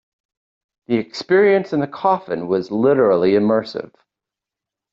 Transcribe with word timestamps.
The 0.87 0.95
experience 0.95 1.73
in 1.73 1.79
the 1.79 1.85
coffin 1.87 2.47
was 2.47 2.71
literally 2.71 3.33
immersive. 3.33 3.93